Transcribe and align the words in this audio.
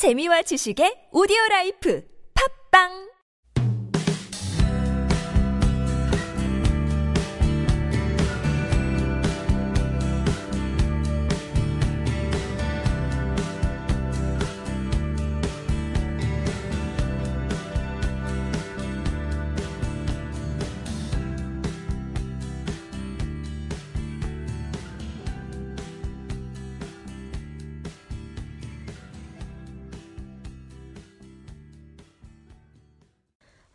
재미와 0.00 0.40
지식의 0.48 1.12
오디오 1.12 1.36
라이프. 1.50 2.00
팝빵 2.32 3.09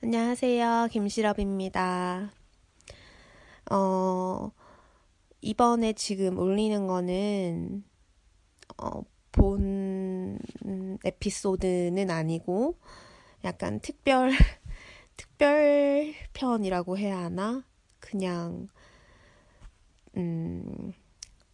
안녕하세요. 0.06 0.90
김시럽입니다. 0.92 2.32
어, 3.72 4.52
이번에 5.42 5.94
지금 5.94 6.38
올리는 6.38 6.86
거는, 6.86 7.84
어, 8.78 9.02
본 9.32 10.38
에피소드는 11.04 12.12
아니고, 12.12 12.78
약간 13.46 13.80
특별, 13.80 14.30
특별 15.18 16.14
편이라고 16.34 17.00
해야 17.00 17.18
하나? 17.18 17.66
그냥, 18.00 18.68
음, 20.18 20.94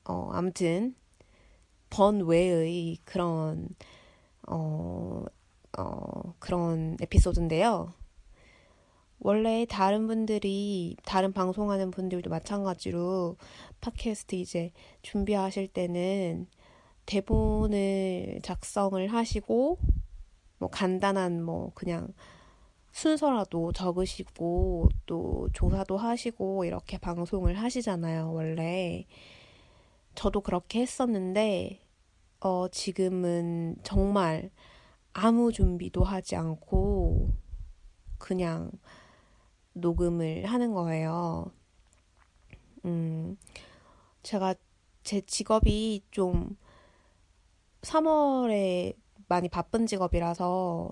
어, 0.03 0.29
아무튼, 0.33 0.93
번 1.89 2.19
외의 2.25 2.97
그런, 3.05 3.69
어, 4.45 5.23
어, 5.77 6.35
그런 6.39 6.97
에피소드인데요. 6.99 8.00
원래 9.23 9.67
다른 9.69 10.07
분들이 10.07 10.97
다른 11.05 11.31
방송하는 11.31 11.91
분들도 11.91 12.31
마찬가지로 12.31 13.37
팟캐스트 13.79 14.35
이제 14.35 14.71
준비하실 15.03 15.67
때는 15.67 16.47
대본을 17.05 18.39
작성을 18.41 19.07
하시고 19.07 19.77
뭐 20.57 20.69
간단한 20.69 21.43
뭐 21.43 21.71
그냥 21.75 22.13
순서라도 22.91 23.71
적으시고 23.73 24.89
또 25.05 25.49
조사도 25.53 25.97
하시고 25.97 26.65
이렇게 26.65 26.97
방송을 26.97 27.59
하시잖아요, 27.59 28.33
원래. 28.33 29.05
저도 30.15 30.41
그렇게 30.41 30.81
했었는데 30.81 31.79
어 32.39 32.67
지금은 32.69 33.77
정말 33.83 34.49
아무 35.13 35.51
준비도 35.51 36.03
하지 36.03 36.35
않고 36.35 37.29
그냥 38.17 38.71
녹음을 39.73 40.45
하는 40.45 40.73
거예요. 40.73 41.51
음, 42.85 43.37
제가 44.23 44.55
제 45.03 45.21
직업이 45.21 46.03
좀 46.11 46.57
3월에 47.81 48.95
많이 49.27 49.49
바쁜 49.49 49.85
직업이라서 49.85 50.91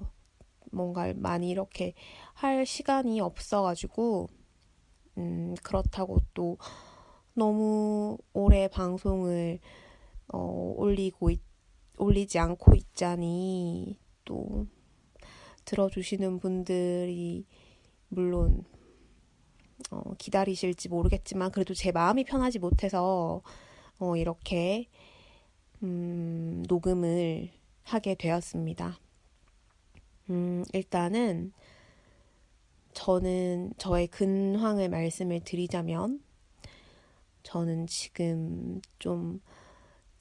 뭔가 0.72 1.14
많이 1.16 1.50
이렇게 1.50 1.94
할 2.34 2.66
시간이 2.66 3.20
없어가지고, 3.22 4.28
음, 5.18 5.56
그렇다고 5.64 6.20
또 6.34 6.58
너무 7.34 8.18
오래 8.34 8.68
방송을, 8.68 9.60
어, 10.28 10.74
올리고, 10.78 11.32
있, 11.32 11.42
올리지 11.98 12.40
않고 12.40 12.76
있자니, 12.76 14.00
또 14.26 14.68
들어주시는 15.66 16.40
분들이 16.40 17.46
물론 18.10 18.64
어, 19.92 20.14
기다리실지 20.18 20.90
모르겠지만 20.90 21.52
그래도 21.52 21.74
제 21.74 21.92
마음이 21.92 22.26
편하지 22.26 22.60
못해서 22.60 23.42
어, 24.00 24.16
이렇게 24.16 24.88
음, 25.84 26.64
녹음을 26.68 27.50
하게 27.84 28.16
되었습니다. 28.16 29.00
음, 30.30 30.64
일단은 30.74 31.54
저는 32.94 33.74
저의 33.78 34.08
근황을 34.08 34.90
말씀을 34.90 35.42
드리자면 35.42 36.22
저는 37.44 37.88
지금 37.88 38.82
좀 39.00 39.40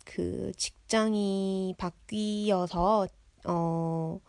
그 0.09 0.53
직장이 0.57 1.75
바뀌어서 1.77 3.07
어, 3.45 4.21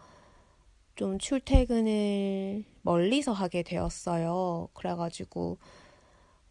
좀 0.99 1.17
출퇴근을 1.17 2.65
멀리서 2.81 3.31
하게 3.31 3.63
되었어요. 3.63 4.67
그래가지고, 4.73 5.57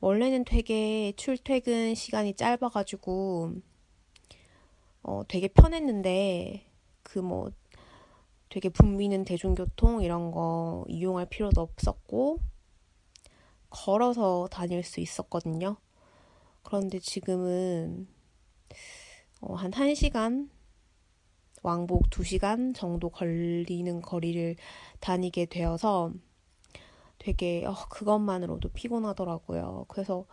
원래는 0.01 0.47
되게 0.47 1.13
출퇴근 1.19 1.95
시간이 1.95 2.33
짧아가지고, 2.33 3.53
어, 5.03 5.23
되게 5.29 5.49
편했는데, 5.49 6.65
그 7.03 7.19
뭐, 7.19 7.51
되게 8.49 8.71
붐비는 8.71 9.27
대중교통 9.27 10.01
이런 10.01 10.31
거 10.31 10.87
이용할 10.89 11.27
필요도 11.27 11.61
없었고, 11.61 12.39
걸어서 13.69 14.49
다닐 14.51 14.83
수 14.83 15.01
있었거든요. 15.01 15.77
그런데 16.63 17.01
지금은, 17.01 18.09
어, 19.43 19.57
한 19.57 19.71
1시간 19.73 20.49
왕복 21.63 22.11
2시간 22.11 22.75
정도 22.75 23.09
걸리는 23.11 24.01
거리를 24.03 24.57
다니게 25.01 25.47
되어서 25.47 26.13
되게 27.19 27.65
어, 27.67 27.75
그것만으로도 27.91 28.71
피곤하더라고요. 28.71 29.87
그래서 29.89 30.27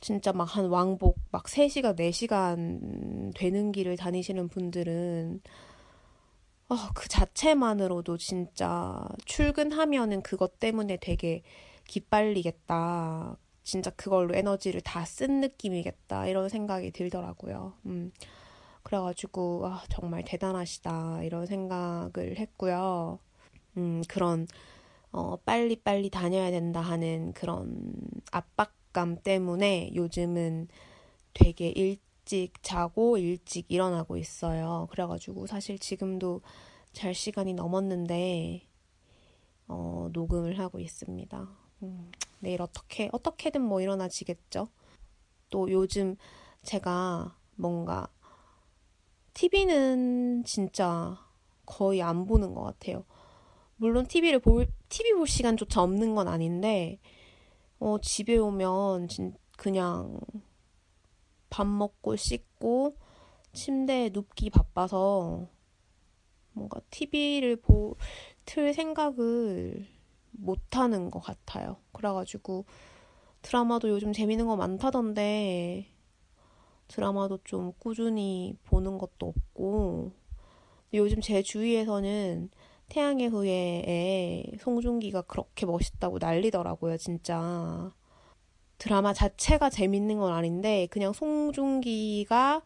진짜 0.00 0.32
막 0.32 0.44
한 0.44 0.66
왕복 0.66 1.18
막 1.30 1.44
3시간, 1.44 1.96
4시간 1.96 3.32
되는 3.36 3.72
길을 3.72 3.96
다니시는 3.96 4.48
분들은 4.48 5.40
어, 6.68 6.74
그 6.94 7.08
자체만으로도 7.08 8.18
진짜 8.18 9.02
출근하면은 9.24 10.22
그것 10.22 10.58
때문에 10.60 10.98
되게 11.00 11.42
기빨리겠다. 11.86 13.36
진짜 13.64 13.90
그걸로 13.90 14.34
에너지를 14.34 14.80
다 14.82 15.04
쓴 15.04 15.40
느낌이겠다. 15.40 16.26
이런 16.26 16.48
생각이 16.48 16.90
들더라고요. 16.92 17.74
음. 17.86 18.12
그래가지고 18.88 19.66
아, 19.66 19.84
정말 19.90 20.24
대단하시다 20.24 21.22
이런 21.22 21.44
생각을 21.44 22.38
했고요. 22.38 23.18
음, 23.76 24.02
그런 24.08 24.46
어, 25.12 25.36
빨리빨리 25.36 26.08
다녀야 26.08 26.50
된다 26.50 26.80
하는 26.80 27.34
그런 27.34 27.92
압박감 28.32 29.18
때문에 29.22 29.90
요즘은 29.94 30.68
되게 31.34 31.68
일찍 31.68 32.62
자고 32.62 33.18
일찍 33.18 33.70
일어나고 33.70 34.16
있어요. 34.16 34.88
그래가지고 34.90 35.46
사실 35.46 35.78
지금도 35.78 36.40
잘 36.94 37.14
시간이 37.14 37.52
넘었는데 37.52 38.66
어, 39.66 40.08
녹음을 40.14 40.58
하고 40.58 40.80
있습니다. 40.80 41.46
음, 41.82 42.10
내일 42.38 42.62
어떻게 42.62 43.10
어떻게든 43.12 43.60
뭐 43.60 43.82
일어나지겠죠. 43.82 44.68
또 45.50 45.70
요즘 45.70 46.16
제가 46.62 47.36
뭔가 47.54 48.08
TV는 49.38 50.42
진짜 50.42 51.16
거의 51.64 52.02
안 52.02 52.26
보는 52.26 52.54
것 52.54 52.62
같아요. 52.62 53.04
물론 53.76 54.04
TV를 54.04 54.40
볼, 54.40 54.66
TV 54.88 55.12
볼 55.12 55.28
시간조차 55.28 55.80
없는 55.80 56.16
건 56.16 56.26
아닌데, 56.26 56.98
어, 57.78 57.98
집에 58.00 58.36
오면 58.36 59.06
진, 59.06 59.34
그냥 59.56 60.18
밥 61.50 61.68
먹고 61.68 62.16
씻고 62.16 62.96
침대에 63.52 64.10
눕기 64.12 64.50
바빠서 64.50 65.46
뭔가 66.52 66.80
TV를 66.90 67.54
보, 67.54 67.96
틀 68.44 68.74
생각을 68.74 69.86
못 70.32 70.76
하는 70.76 71.12
것 71.12 71.20
같아요. 71.20 71.76
그래가지고 71.92 72.64
드라마도 73.42 73.88
요즘 73.88 74.12
재밌는 74.12 74.48
거 74.48 74.56
많다던데, 74.56 75.86
드라마도 76.88 77.38
좀 77.44 77.72
꾸준히 77.78 78.56
보는 78.64 78.98
것도 78.98 79.28
없고 79.28 80.12
요즘 80.94 81.20
제 81.20 81.42
주위에서는 81.42 82.50
태양의 82.88 83.28
후예에 83.28 84.44
송중기가 84.60 85.22
그렇게 85.22 85.66
멋있다고 85.66 86.18
난리더라고요, 86.18 86.96
진짜. 86.96 87.92
드라마 88.78 89.12
자체가 89.12 89.70
재밌는 89.70 90.18
건 90.18 90.32
아닌데 90.32 90.86
그냥 90.90 91.12
송중기가 91.12 92.62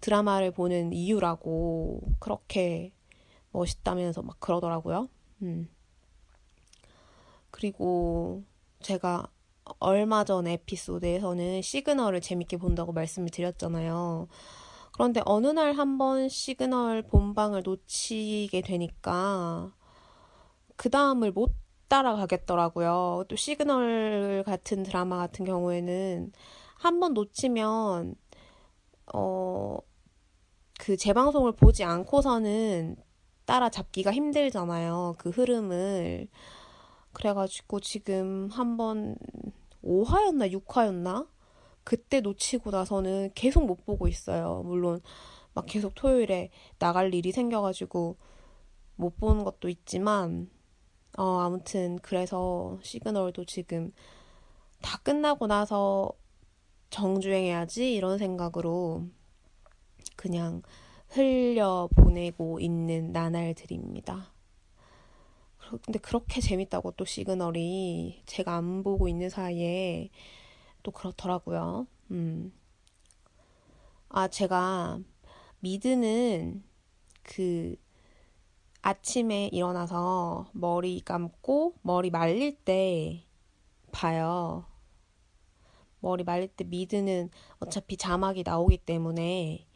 드라마를 0.00 0.50
보는 0.50 0.92
이유라고 0.92 2.00
그렇게 2.18 2.92
멋있다면서 3.52 4.22
막 4.22 4.40
그러더라고요. 4.40 5.08
음. 5.42 5.68
그리고 7.50 8.42
제가 8.80 9.28
얼마 9.78 10.24
전 10.24 10.46
에피소드에서는 10.46 11.62
시그널을 11.62 12.20
재밌게 12.20 12.56
본다고 12.56 12.92
말씀을 12.92 13.28
드렸잖아요. 13.30 14.28
그런데 14.92 15.22
어느 15.24 15.46
날 15.46 15.72
한번 15.72 16.28
시그널 16.28 17.02
본방을 17.02 17.62
놓치게 17.62 18.60
되니까 18.62 19.72
그 20.76 20.90
다음을 20.90 21.32
못 21.32 21.52
따라가겠더라고요. 21.88 23.24
또 23.28 23.36
시그널 23.36 24.44
같은 24.46 24.82
드라마 24.82 25.16
같은 25.18 25.44
경우에는 25.44 26.32
한번 26.74 27.14
놓치면 27.14 28.14
어, 29.12 29.78
그 30.78 30.96
재방송을 30.96 31.52
보지 31.52 31.84
않고서는 31.84 32.96
따라잡기가 33.44 34.12
힘들잖아요. 34.12 35.16
그 35.18 35.30
흐름을. 35.30 36.28
그래가지고 37.12 37.80
지금 37.80 38.48
한번 38.52 39.16
5화였나 39.84 40.52
6화였나? 40.52 41.28
그때 41.84 42.20
놓치고 42.20 42.70
나서는 42.70 43.30
계속 43.34 43.66
못 43.66 43.84
보고 43.84 44.06
있어요. 44.06 44.62
물론 44.64 45.00
막 45.54 45.66
계속 45.66 45.94
토요일에 45.94 46.50
나갈 46.78 47.14
일이 47.14 47.32
생겨가지고 47.32 48.16
못 48.96 49.16
보는 49.16 49.44
것도 49.44 49.68
있지만 49.68 50.50
어, 51.18 51.40
아무튼 51.40 51.98
그래서 52.02 52.78
시그널도 52.82 53.44
지금 53.46 53.92
다 54.80 54.98
끝나고 55.02 55.46
나서 55.46 56.12
정주행해야지 56.90 57.94
이런 57.94 58.18
생각으로 58.18 59.06
그냥 60.16 60.62
흘려 61.08 61.88
보내고 61.96 62.60
있는 62.60 63.12
나날들입니다. 63.12 64.29
근데 65.78 65.98
그렇게 65.98 66.40
재밌다고 66.40 66.92
또 66.92 67.04
시그널이 67.04 68.22
제가 68.26 68.56
안 68.56 68.82
보고 68.82 69.08
있는 69.08 69.30
사이에 69.30 70.10
또 70.82 70.90
그렇더라고요. 70.90 71.86
음. 72.10 72.52
아, 74.08 74.28
제가 74.28 75.00
미드는 75.60 76.64
그 77.22 77.76
아침에 78.82 79.48
일어나서 79.52 80.50
머리 80.52 81.00
감고 81.00 81.74
머리 81.82 82.10
말릴 82.10 82.56
때 82.56 83.24
봐요. 83.92 84.64
머리 86.00 86.24
말릴 86.24 86.48
때 86.48 86.64
미드는 86.64 87.30
어차피 87.58 87.96
자막이 87.96 88.42
나오기 88.44 88.78
때문에 88.78 89.66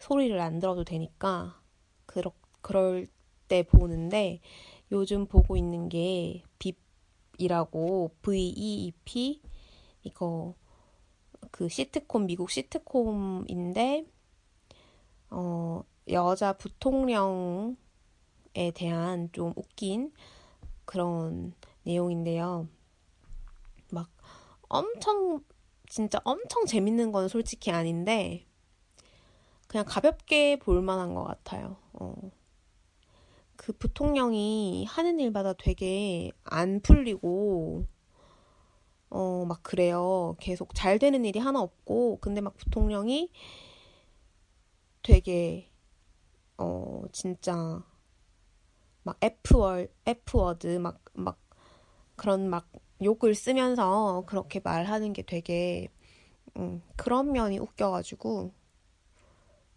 소리를 0.00 0.38
안 0.40 0.58
들어도 0.58 0.84
되니까 0.84 1.60
그러, 2.06 2.32
그럴 2.62 3.06
때 3.48 3.62
보는데 3.62 4.40
요즘 4.92 5.26
보고 5.26 5.56
있는 5.56 5.88
게 5.88 6.42
빕이라고 6.58 8.10
V-E-E-P 8.22 9.42
이거 10.02 10.54
그 11.50 11.68
시트콤 11.68 12.26
미국 12.26 12.50
시트콤인데 12.50 14.06
어 15.30 15.82
여자 16.08 16.52
부통령에 16.52 17.74
대한 18.74 19.30
좀 19.32 19.52
웃긴 19.56 20.12
그런 20.84 21.52
내용인데요. 21.82 22.68
막 23.90 24.08
엄청 24.68 25.44
진짜 25.88 26.20
엄청 26.24 26.66
재밌는 26.66 27.12
건 27.12 27.28
솔직히 27.28 27.70
아닌데 27.70 28.46
그냥 29.66 29.84
가볍게 29.84 30.58
볼 30.58 30.80
만한 30.82 31.14
것 31.14 31.24
같아요. 31.24 31.76
어. 31.92 32.14
그 33.66 33.72
부통령이 33.72 34.84
하는 34.84 35.18
일마다 35.18 35.52
되게 35.52 36.30
안 36.44 36.78
풀리고 36.80 37.84
어, 39.10 39.44
막 39.44 39.60
그래요. 39.64 40.36
계속 40.38 40.72
잘 40.72 41.00
되는 41.00 41.24
일이 41.24 41.40
하나 41.40 41.60
없고, 41.62 42.18
근데 42.20 42.40
막 42.40 42.56
부통령이 42.56 43.32
되게, 45.02 45.68
어, 46.58 47.02
진짜, 47.10 47.82
막 49.02 49.18
F월, 49.20 49.88
F워드, 50.04 50.78
막, 50.78 51.00
막, 51.14 51.40
그런 52.14 52.48
막 52.48 52.70
욕을 53.02 53.34
쓰면서 53.34 54.22
그렇게 54.28 54.60
말하는 54.60 55.12
게 55.12 55.22
되게, 55.22 55.88
음, 56.56 56.82
그런 56.94 57.32
면이 57.32 57.58
웃겨가지고, 57.58 58.52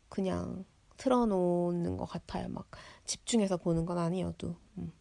그냥 0.09 0.65
틀어놓는 0.99 1.97
것 1.97 2.05
같아요. 2.05 2.47
막 2.49 2.69
집중해서 3.05 3.57
보는 3.57 3.87
건 3.87 3.97
아니어도. 3.97 4.55
음. 4.77 4.91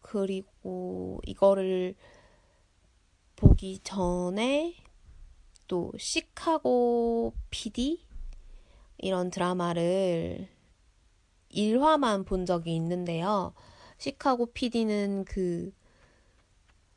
그리고 0.00 1.20
이거를 1.24 1.96
보기 3.34 3.80
전에 3.80 4.76
또 5.66 5.92
시카고 5.98 7.32
PD 7.50 8.06
이런 8.98 9.30
드라마를 9.30 10.48
1화만 11.50 12.24
본 12.24 12.46
적이 12.46 12.76
있는데요. 12.76 13.52
시카고 13.98 14.52
PD는 14.52 15.24
그 15.24 15.72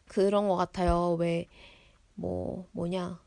그런 0.05 0.47
것 0.47 0.55
같아요. 0.55 1.13
왜 1.13 1.47
뭐 2.19 2.67
뭐냐 2.73 3.21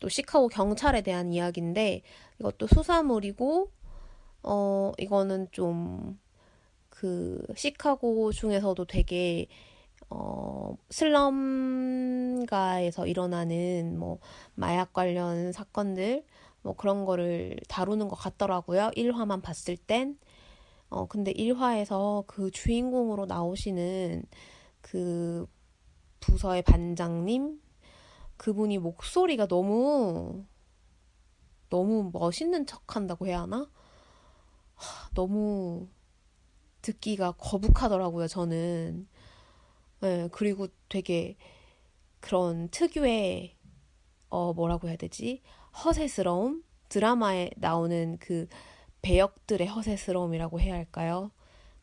또 0.00 0.08
시카고 0.08 0.48
경찰에 0.48 1.02
대한 1.02 1.32
이야기인데 1.32 2.02
이것도 2.40 2.66
수사물이고 2.68 3.70
어 4.42 4.92
이거는 4.98 5.48
좀 5.52 6.18
그 7.00 7.40
시카고 7.54 8.32
중에서도 8.32 8.84
되게 8.86 9.46
어, 10.10 10.74
슬럼가에서 10.90 12.46
일어나는 13.06 13.96
뭐 13.98 14.18
마약 14.54 14.92
관련 14.92 15.52
사건들 15.52 16.24
뭐 16.62 16.74
그런 16.74 17.04
거를 17.04 17.56
다루는 17.68 18.08
것 18.08 18.16
같더라고요. 18.16 18.90
1화만 18.96 19.42
봤을 19.42 19.76
땐. 19.76 20.18
어, 20.88 21.06
근데 21.06 21.32
1화에서 21.32 22.26
그 22.26 22.50
주인공으로 22.50 23.26
나오시는 23.26 24.24
그 24.80 25.46
부서의 26.18 26.62
반장님 26.62 27.60
그분이 28.38 28.78
목소리가 28.78 29.46
너무 29.46 30.44
너무 31.68 32.10
멋있는 32.12 32.64
척 32.66 32.96
한다고 32.96 33.26
해야 33.26 33.42
하나? 33.42 33.70
하, 34.74 35.10
너무 35.14 35.88
듣기가 36.80 37.32
거북하더라고요, 37.32 38.28
저는. 38.28 39.06
네, 40.00 40.28
그리고 40.32 40.68
되게 40.88 41.36
그런 42.20 42.68
특유의 42.70 43.56
어 44.30 44.52
뭐라고 44.54 44.88
해야 44.88 44.96
되지? 44.96 45.42
허세스러움? 45.84 46.62
드라마에 46.88 47.50
나오는 47.56 48.16
그 48.18 48.46
배역들의 49.02 49.66
허세스러움이라고 49.66 50.60
해야 50.60 50.74
할까요? 50.74 51.32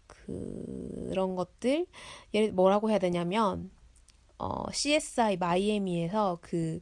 그런 0.08 1.36
것들 1.36 1.86
예를 2.34 2.53
뭐라고 2.53 2.89
해야 2.89 3.00
되냐면 3.00 3.72
어 4.38 4.72
CSI 4.72 5.38
마이애미에서 5.38 6.39
그 6.42 6.82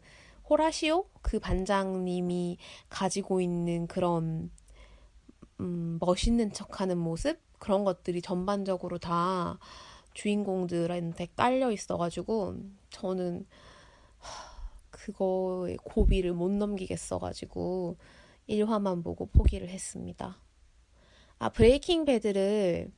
호라시오 0.50 1.06
그 1.22 1.40
반장님이 1.40 2.58
가지고 2.90 3.42
있는 3.42 3.88
그런 3.88 4.52
음 5.60 5.98
멋있는 6.00 6.52
척하는 6.52 6.98
모습 6.98 7.40
그런 7.60 7.84
것들이 7.84 8.22
전반적으로 8.22 8.98
다 8.98 9.58
주인공들한테 10.14 11.28
깔려 11.36 11.72
있어가지고 11.72 12.58
저는 12.90 13.46
그거의 14.90 15.78
고비를 15.84 16.34
못 16.34 16.52
넘기겠어가지고 16.52 17.98
1화만 18.50 19.04
보고 19.04 19.26
포기를 19.28 19.70
했습니다. 19.70 20.38
아, 21.40 21.50
브레이킹 21.50 22.06
배드를, 22.06 22.92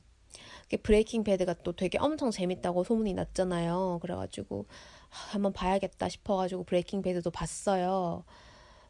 브레이킹 0.82 1.22
배드가 1.24 1.54
또 1.62 1.72
되게 1.72 1.98
엄청 1.98 2.30
재밌다고 2.30 2.82
소문이 2.84 3.14
났잖아요. 3.14 4.00
그래가지고, 4.02 4.66
한번 5.08 5.52
봐야겠다 5.52 6.08
싶어가지고 6.08 6.64
브레이킹 6.64 7.02
배드도 7.02 7.30
봤어요. 7.30 8.24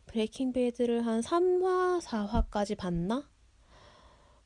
브레이킹 0.07 0.53
배드를 0.53 1.05
한 1.07 1.21
3화, 1.21 2.01
4화까지 2.01 2.77
봤나? 2.77 3.29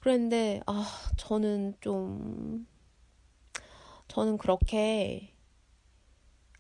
그랬는데, 0.01 0.63
아, 0.67 0.87
저는 1.17 1.75
좀, 1.81 2.67
저는 4.09 4.39
그렇게 4.39 5.35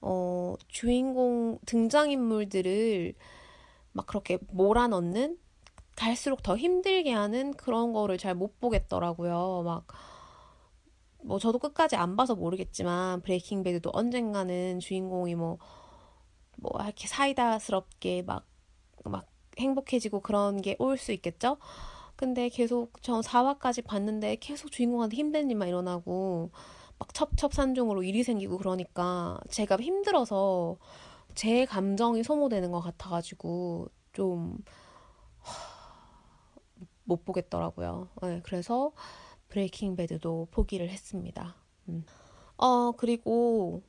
어, 0.00 0.54
주인공 0.68 1.58
등장인물들을 1.66 3.14
막 3.92 4.06
그렇게 4.06 4.38
몰아넣는 4.50 5.38
갈수록 5.96 6.42
더 6.42 6.56
힘들게 6.56 7.12
하는 7.12 7.52
그런 7.54 7.92
거를 7.92 8.16
잘 8.18 8.34
못 8.34 8.58
보겠더라고요. 8.60 9.62
막, 9.64 9.86
뭐, 11.22 11.38
저도 11.38 11.58
끝까지 11.58 11.96
안 11.96 12.16
봐서 12.16 12.34
모르겠지만, 12.34 13.20
브레이킹 13.22 13.62
배드도 13.62 13.90
언젠가는 13.92 14.80
주인공이 14.80 15.34
뭐, 15.34 15.58
뭐, 16.58 16.72
이렇게 16.82 17.08
사이다스럽게 17.08 18.22
막, 18.22 18.46
막 19.04 19.26
행복해지고 19.58 20.20
그런 20.20 20.62
게 20.62 20.76
올 20.80 20.98
수 20.98 21.12
있겠죠? 21.12 21.58
근데 22.16 22.48
계속 22.50 22.92
저 23.02 23.20
4화까지 23.22 23.84
봤는데 23.84 24.36
계속 24.36 24.70
주인공한테 24.72 25.16
힘든 25.16 25.50
일만 25.50 25.68
일어나고, 25.68 26.50
막 26.98 27.14
첩첩산중으로 27.14 28.02
일이 28.04 28.22
생기고 28.22 28.58
그러니까 28.58 29.38
제가 29.50 29.76
힘들어서 29.78 30.76
제 31.34 31.64
감정이 31.66 32.22
소모되는 32.24 32.70
것 32.72 32.80
같아가지고 32.80 33.88
좀 34.12 34.58
못 37.04 37.24
보겠더라고요. 37.24 38.08
네, 38.22 38.40
그래서 38.44 38.92
브레이킹 39.50 39.96
배드도 39.96 40.48
포기를 40.50 40.88
했습니다. 40.88 41.56
음. 41.88 42.04
어, 42.56 42.92
그리고 42.92 43.82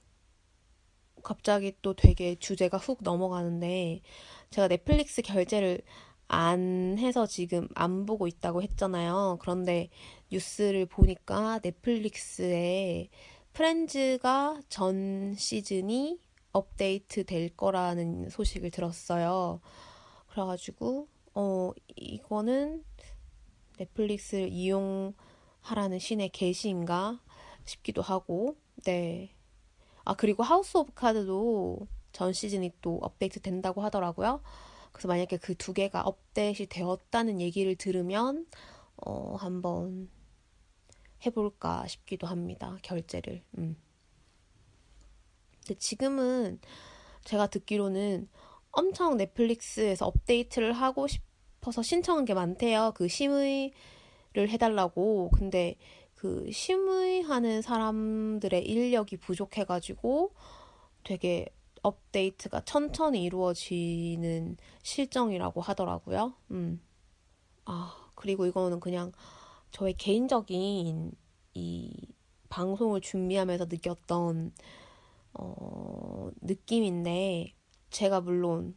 갑자기 1.24 1.74
또 1.82 1.94
되게 1.94 2.36
주제가 2.36 2.78
훅 2.78 3.00
넘어가는데 3.04 4.02
제가 4.50 4.68
넷플릭스 4.68 5.22
결제를 5.22 5.82
안 6.28 6.98
해서 6.98 7.26
지금 7.26 7.68
안 7.76 8.06
보고 8.06 8.28
있다고 8.28 8.62
했잖아요. 8.64 9.38
그런데 9.42 9.90
뉴스를 10.32 10.86
보니까 10.86 11.60
넷플릭스에 11.62 13.10
프렌즈가 13.54 14.62
전 14.70 15.36
시즌이 15.36 16.20
업데이트 16.54 17.26
될 17.26 17.50
거라는 17.50 18.30
소식을 18.30 18.72
들었어요. 18.72 19.60
그래가지고, 20.30 21.08
어, 21.34 21.72
이거는 21.98 22.84
넷플릭스를 23.78 24.50
이용 24.50 25.14
하라는 25.62 26.00
신의 26.00 26.30
계시인가 26.30 27.20
싶기도 27.66 28.02
하고, 28.02 28.58
네. 28.86 29.36
아, 30.04 30.16
그리고 30.16 30.44
하우스 30.44 30.78
오브 30.78 30.94
카드도 30.94 31.88
전 32.12 32.34
시즌이 32.34 32.74
또 32.82 33.00
업데이트 33.02 33.40
된다고 33.40 33.82
하더라고요. 33.82 34.42
그래서 34.92 35.08
만약에 35.08 35.38
그 35.38 35.56
두 35.56 35.74
개가 35.74 36.02
업데이트 36.02 36.68
되었다는 36.68 37.40
얘기를 37.40 37.76
들으면, 37.76 38.48
어, 38.98 39.36
한번 39.36 40.10
해볼까 41.26 41.88
싶기도 41.88 42.28
합니다. 42.28 42.78
결제를. 42.82 43.44
음. 43.58 43.78
근데 45.60 45.76
지금은 45.80 46.60
제가 47.24 47.48
듣기로는 47.48 48.28
엄청 48.72 49.18
넷플릭스에서 49.18 50.08
업데이트를 50.08 50.74
하고 50.74 51.08
싶어서 51.08 51.84
신청한 51.84 52.26
게 52.26 52.34
많대요. 52.34 52.94
그 52.96 53.08
심의를 53.08 53.72
해달라고. 54.36 55.32
근데 55.32 55.76
그 56.16 56.50
심의하는 56.52 57.62
사람들의 57.62 58.66
인력이 58.68 59.18
부족해가지고 59.18 60.34
되게 61.04 61.48
업데이트가 61.84 62.62
천천히 62.62 63.24
이루어지는 63.24 64.58
실정이라고 64.84 65.62
하더라고요. 65.62 66.34
음. 66.52 66.82
아, 67.66 67.96
그리고 68.16 68.46
이거는 68.46 68.80
그냥 68.80 69.12
저의 69.72 69.94
개인적인 69.96 71.12
이 71.54 72.08
방송을 72.50 73.02
준비하면서 73.02 73.66
느꼈던 73.66 74.52
어, 75.34 76.30
느낌인데 76.42 77.56
제가 77.90 78.22
물론 78.22 78.76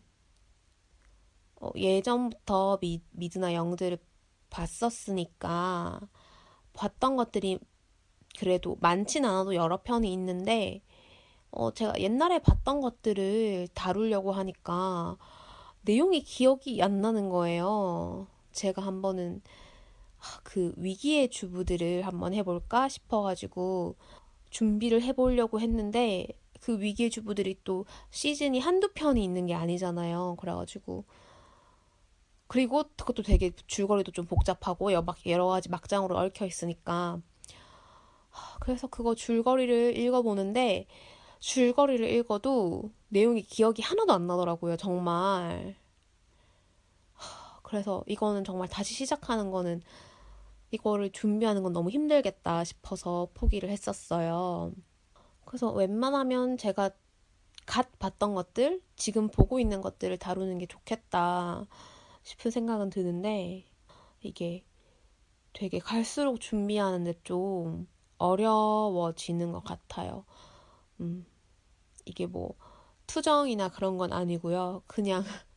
어, 1.56 1.70
예전부터 1.76 2.78
미, 2.80 3.02
미드나 3.10 3.54
영들을 3.54 3.98
봤었으니까 4.54 6.00
봤던 6.74 7.16
것들이 7.16 7.58
그래도 8.38 8.76
많진 8.80 9.24
않아도 9.24 9.54
여러 9.54 9.82
편이 9.82 10.12
있는데 10.12 10.82
어, 11.50 11.72
제가 11.72 12.00
옛날에 12.00 12.38
봤던 12.38 12.80
것들을 12.80 13.68
다루려고 13.74 14.32
하니까 14.32 15.16
내용이 15.82 16.22
기억이 16.22 16.82
안 16.82 17.00
나는 17.00 17.28
거예요. 17.28 18.26
제가 18.52 18.82
한 18.82 19.02
번은 19.02 19.42
그 20.42 20.72
위기의 20.76 21.28
주부들을 21.28 22.06
한번 22.06 22.32
해볼까 22.32 22.88
싶어가지고 22.88 23.96
준비를 24.50 25.02
해보려고 25.02 25.60
했는데 25.60 26.26
그 26.60 26.80
위기의 26.80 27.10
주부들이 27.10 27.56
또 27.64 27.84
시즌이 28.10 28.58
한두 28.58 28.92
편이 28.94 29.22
있는 29.22 29.46
게 29.46 29.54
아니잖아요. 29.54 30.36
그래가지고 30.38 31.04
그리고 32.46 32.84
그것도 32.96 33.22
되게 33.22 33.50
줄거리도 33.66 34.12
좀 34.12 34.26
복잡하고 34.26 34.92
여러 34.92 35.46
가지 35.46 35.68
막장으로 35.68 36.16
얽혀 36.16 36.46
있으니까 36.46 37.20
그래서 38.60 38.86
그거 38.86 39.14
줄거리를 39.14 39.96
읽어보는데 39.96 40.86
줄거리를 41.40 42.08
읽어도 42.10 42.90
내용이 43.08 43.42
기억이 43.42 43.82
하나도 43.82 44.12
안 44.12 44.26
나더라고요. 44.26 44.76
정말. 44.76 45.76
그래서 47.62 48.02
이거는 48.06 48.44
정말 48.44 48.68
다시 48.68 48.94
시작하는 48.94 49.50
거는 49.50 49.82
이거를 50.70 51.12
준비하는 51.12 51.62
건 51.62 51.72
너무 51.72 51.90
힘들겠다 51.90 52.64
싶어서 52.64 53.28
포기를 53.34 53.68
했었어요. 53.70 54.72
그래서 55.44 55.70
웬만하면 55.70 56.56
제가 56.56 56.90
갓 57.66 57.98
봤던 57.98 58.34
것들, 58.34 58.82
지금 58.96 59.28
보고 59.28 59.60
있는 59.60 59.80
것들을 59.80 60.16
다루는 60.18 60.58
게 60.58 60.66
좋겠다 60.66 61.66
싶은 62.24 62.50
생각은 62.50 62.90
드는데, 62.90 63.64
이게 64.20 64.64
되게 65.52 65.78
갈수록 65.78 66.40
준비하는데 66.40 67.20
좀 67.22 67.86
어려워지는 68.18 69.52
것 69.52 69.62
같아요. 69.62 70.24
음, 71.00 71.24
이게 72.04 72.26
뭐, 72.26 72.54
투정이나 73.06 73.68
그런 73.68 73.98
건 73.98 74.12
아니고요. 74.12 74.82
그냥, 74.86 75.22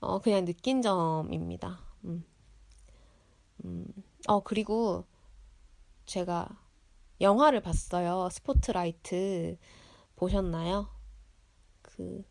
어, 0.00 0.20
그냥 0.20 0.44
느낀 0.44 0.82
점입니다. 0.82 1.80
음. 2.04 2.24
음. 3.64 3.86
어, 4.28 4.40
그리고 4.40 5.04
제가 6.06 6.48
영화를 7.20 7.60
봤어요. 7.60 8.28
스포트라이트 8.30 9.58
보셨나요? 10.16 10.88
그 11.82 12.24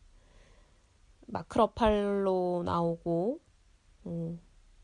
마크 1.32 1.83
러팔로 1.83 2.64
나오고 2.66 3.40
어, 4.06 4.38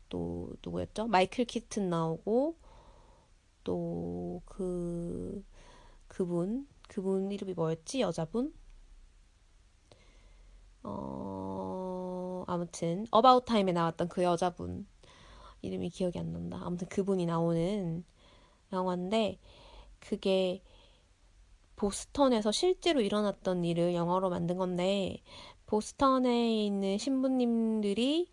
또 0.08 0.52
누구였죠? 0.64 1.06
마이클 1.06 1.44
키튼 1.44 1.90
나오고 1.90 2.56
또 3.64 4.26
그 4.46 5.44
그분 6.08 6.66
그분 6.88 7.30
이름이 7.30 7.54
뭐였지? 7.54 8.00
여자분? 8.00 8.54
어 10.82 12.44
아무튼 12.46 13.06
어바웃 13.10 13.44
타임에 13.44 13.72
나왔던 13.72 14.08
그 14.08 14.22
여자분 14.22 14.86
이름이 15.62 15.90
기억이 15.90 16.18
안 16.18 16.32
난다. 16.32 16.60
아무튼 16.62 16.88
그분이 16.88 17.26
나오는 17.26 18.04
영화인데 18.72 19.38
그게 20.00 20.62
보스턴에서 21.76 22.52
실제로 22.52 23.00
일어났던 23.00 23.64
일을 23.64 23.94
영화로 23.94 24.30
만든 24.30 24.56
건데 24.56 25.22
보스턴에 25.66 26.64
있는 26.64 26.98
신부님들이 26.98 28.30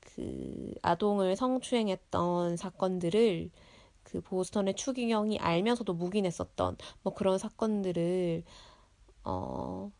그 0.00 0.74
아동을 0.82 1.36
성추행했던 1.36 2.56
사건들을 2.56 3.50
그 4.02 4.20
보스턴의 4.20 4.74
추기경이 4.74 5.38
알면서도 5.38 5.94
묵인했었던 5.94 6.76
뭐 7.02 7.14
그런 7.14 7.38
사건들을 7.38 8.44
어 9.24 9.90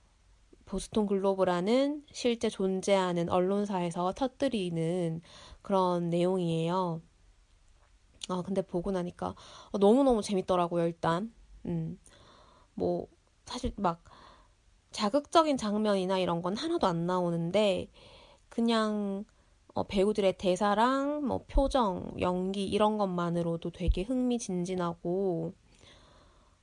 보스턴 0.67 1.07
글로브라는 1.07 2.05
실제 2.13 2.49
존재하는 2.49 3.29
언론사에서 3.29 4.13
터뜨리는 4.13 5.21
그런 5.63 6.11
내용이에요. 6.11 7.01
아, 8.29 8.43
근데 8.43 8.63
보고 8.63 8.91
나니까 8.91 9.35
너무너무 9.79 10.23
재밌더라고요, 10.23 10.87
일단. 10.87 11.33
음. 11.67 11.99
뭐, 12.75 13.07
사실 13.45 13.73
막 13.77 14.03
자극적인 14.95 15.59
장면이나 15.59 16.19
이런 16.19 16.41
건 16.41 16.57
하나도 16.57 16.87
안 16.87 17.05
나오는데, 17.07 17.89
그냥 18.49 19.25
어, 19.75 19.83
배우들의 19.83 20.39
대사랑 20.39 21.27
뭐 21.27 21.45
표정, 21.49 22.15
연기 22.21 22.65
이런 22.65 22.97
것만으로도 22.97 23.71
되게 23.71 24.03
흥미진진하고 24.03 25.53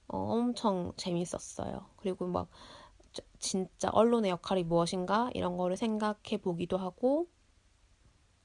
어, 0.07 0.17
엄청 0.17 0.93
재밌었어요. 0.95 1.85
그리고 1.97 2.25
막 2.27 2.47
진짜 3.39 3.89
언론의 3.91 4.31
역할이 4.31 4.63
무엇인가 4.63 5.29
이런 5.33 5.57
거를 5.57 5.75
생각해 5.75 6.37
보기도 6.41 6.77
하고 6.77 7.27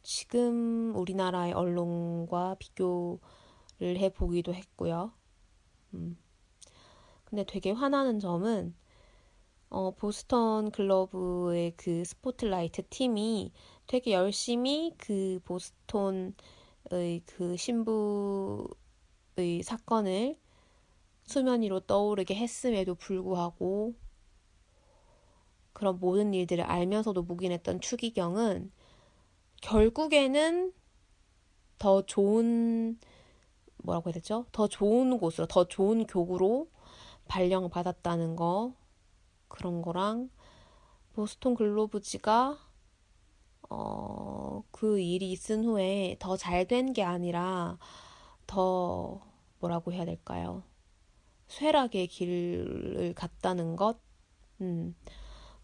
지금 0.03 0.95
우리나라의 0.97 1.53
언론과 1.53 2.57
비교를 2.59 3.21
해 3.99 4.09
보기도 4.09 4.53
했고요. 4.53 5.13
음. 5.95 6.19
근데 7.25 7.45
되게 7.45 7.71
화나는 7.71 8.19
점은 8.19 8.75
어, 9.69 9.91
보스턴 9.91 10.71
글로브의 10.71 11.75
그 11.77 12.05
스포트라이트 12.05 12.83
팀이 12.89 13.53
되게 13.87 14.13
열심히 14.13 14.95
그 14.97 15.41
보스턴의 15.45 16.33
그 17.27 17.57
신부의 17.57 18.69
사건을 19.65 20.39
수면 21.25 21.63
위로 21.63 21.81
떠오르게 21.81 22.35
했음에도 22.37 22.95
불구하고 22.95 23.95
그런 25.73 25.99
모든 25.99 26.33
일들을 26.33 26.65
알면서도 26.65 27.23
묵인했던 27.23 27.81
추기경은 27.81 28.73
결국에는 29.63 30.73
더 31.79 32.03
좋은 32.07 32.99
뭐라고 33.79 34.09
해야 34.09 34.15
되죠? 34.15 34.47
더 34.53 34.69
좋은 34.69 35.19
곳으로 35.19 35.47
더 35.47 35.65
좋은 35.65 36.07
교구로 36.07 36.69
발령을 37.27 37.69
받았다는 37.69 38.37
거 38.37 38.75
그런 39.49 39.83
거랑 39.83 40.31
보스턴 41.15 41.55
글로브지가 41.55 42.59
어, 43.71 44.63
그 44.71 45.01
일이 45.01 45.33
있은 45.33 45.65
후에 45.65 46.17
더 46.19 46.37
잘 46.37 46.67
된 46.67 46.93
게 46.93 47.03
아니라 47.03 47.79
더 48.47 49.21
뭐라고 49.61 49.93
해야 49.93 50.05
될까요? 50.05 50.63
쇠락의 51.49 52.09
길을 52.09 53.15
갔다는 53.17 53.77
것? 53.77 53.99
음, 54.63 54.97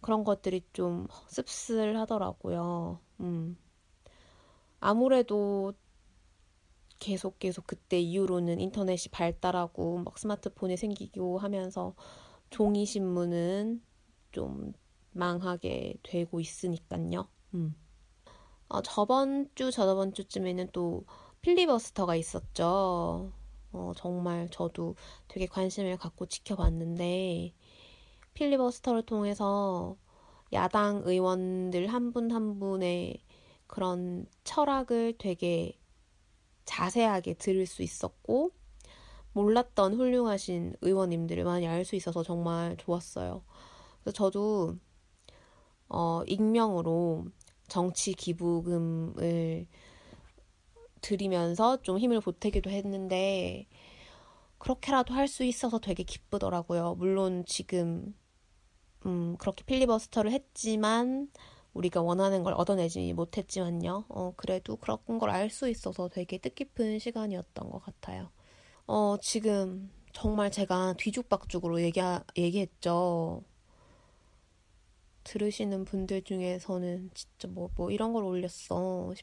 그런 0.03 0.25
것들이 0.25 0.65
좀 0.73 1.09
씁쓸하더라고요. 1.29 3.01
음. 3.21 3.59
아무래도 4.81 5.73
계속 6.99 7.39
계속 7.39 7.67
그때 7.67 8.01
이후로는 8.01 8.61
인터넷이 8.61 9.11
발달하고 9.11 9.99
막 9.99 10.19
스마트폰이 10.19 10.77
생기고 10.77 11.39
하면서 11.39 11.95
종이 12.53 12.87
신문은 12.87 13.83
좀 14.31 14.73
망하게 15.11 15.95
되고 16.05 16.39
있으니까요. 16.39 17.27
음. 17.55 17.75
어, 18.69 18.81
저번 18.83 19.49
주, 19.55 19.71
저저번 19.71 20.13
주쯤에는 20.15 20.69
또 20.73 21.05
필리버스터가 21.43 22.15
있었죠. 22.17 23.33
어, 23.73 23.93
정말 23.97 24.49
저도 24.51 24.95
되게 25.29 25.47
관심을 25.47 25.97
갖고 25.97 26.27
지켜봤는데, 26.27 27.53
필리버스터를 28.35 29.03
통해서 29.03 29.97
야당 30.53 31.03
의원들 31.05 31.87
한 31.89 32.13
분한 32.13 32.59
분의 32.61 33.23
그런 33.67 34.27
철학을 34.45 35.15
되게 35.19 35.79
자세하게 36.65 37.35
들을 37.35 37.67
수 37.67 37.83
있었고, 37.83 38.53
몰랐던 39.33 39.95
훌륭하신 39.95 40.77
의원님들을 40.81 41.45
많이 41.45 41.67
알 41.67 41.85
수 41.85 41.97
있어서 41.97 42.23
정말 42.23 42.77
좋았어요. 42.79 43.43
그래서 44.03 44.13
저도, 44.17 44.77
어, 45.89 46.23
익명으로 46.27 47.27
정치 47.69 48.13
기부금을 48.15 49.67
드리면서 51.01 51.83
좀 51.83 51.99
힘을 51.99 52.21
보태기도 52.21 52.71
했는데, 52.71 53.67
그렇게라도 54.59 55.15
할 55.15 55.29
수 55.29 55.45
있어서 55.45 55.79
되게 55.81 56.03
기쁘더라고요. 56.05 56.97
물론 56.97 57.45
지금, 57.47 58.15
음, 59.07 59.37
그렇게 59.39 59.65
필리버스터를 59.65 60.33
했지만, 60.33 61.31
우리가 61.75 62.03
원하는 62.03 62.43
걸 62.45 62.55
얻어내지 62.55 63.13
못했지만요. 63.15 64.07
어, 64.11 64.35
그래도 64.37 64.77
그런 64.77 64.99
걸 65.21 65.31
알 65.31 65.51
수 65.51 65.69
있어서 65.71 66.09
되게 66.09 66.39
뜻깊은 66.39 66.99
시간이었던 67.01 67.71
것 67.71 67.81
같아요. 67.81 68.31
어, 68.95 69.17
지금 69.23 69.91
정말 70.13 70.51
제가 70.51 70.93
뒤죽박죽으로 70.99 71.81
얘기, 71.81 71.99
얘기했죠. 72.37 73.43
들으시는 75.25 75.87
분들 75.87 76.25
중에서는 76.25 77.11
진짜 77.15 77.49
뭐, 77.49 77.71
뭐 77.75 77.91
이런 77.91 78.13
걸 78.13 78.23
올렸어. 78.23 79.15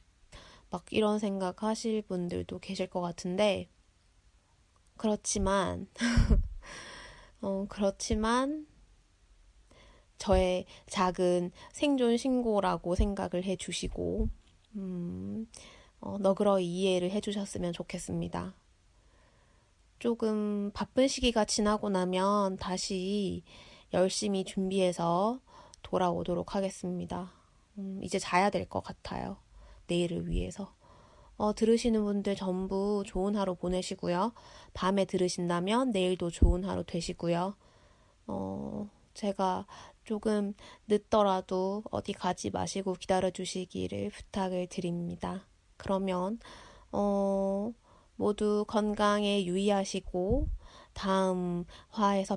막 0.72 0.86
이런 0.90 1.20
생각 1.20 1.62
하실 1.62 2.02
분들도 2.02 2.58
계실 2.58 2.88
것 2.88 3.00
같은데, 3.02 3.70
그렇지만, 4.98 5.88
어, 7.42 7.68
그렇지만, 7.70 8.66
저의 10.18 10.66
작은 10.88 11.52
생존 11.74 12.18
신고라고 12.18 12.96
생각을 12.96 13.44
해 13.44 13.56
주시고, 13.56 14.30
음, 14.78 15.48
어, 16.00 16.18
너그러이 16.18 16.66
이해를 16.66 17.12
해 17.12 17.22
주셨으면 17.22 17.72
좋겠습니다. 17.74 18.59
조금 20.00 20.72
바쁜 20.74 21.08
시기가 21.08 21.46
지나고 21.46 21.90
나면 21.90 22.58
다시 22.58 23.44
열심히 23.94 24.44
준비해서 24.46 25.40
돌아오도록 25.84 26.56
하겠습니다. 26.56 27.32
음, 27.78 28.00
이제 28.04 28.18
자야 28.20 28.50
될 28.50 28.68
것 28.68 28.82
같아요. 28.84 29.38
내일을 29.88 30.28
위해서. 30.30 30.74
어, 31.38 31.54
들으시는 31.54 32.04
분들 32.04 32.36
전부 32.36 33.04
좋은 33.06 33.36
하루 33.36 33.56
보내시고요. 33.56 34.34
밤에 34.74 35.06
들으신다면 35.06 35.92
내일도 35.92 36.30
좋은 36.30 36.66
하루 36.66 36.84
되시고요. 36.84 37.56
어, 38.28 38.90
제가 39.14 39.66
조금 40.04 40.54
늦더라도 40.88 41.84
어디 41.92 42.14
가지 42.14 42.50
마시고 42.50 42.94
기다려 42.94 43.32
주시기를 43.32 44.10
부탁을 44.12 44.68
드립니다. 44.68 45.46
그러면, 45.78 46.40
어, 46.92 47.72
모두 48.20 48.66
건강에 48.68 49.46
유의하시고, 49.46 50.50
다음 50.94 51.64
화에서 51.90 52.28